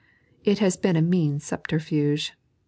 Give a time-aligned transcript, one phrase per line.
[0.43, 2.33] It has been a mean subterfuge.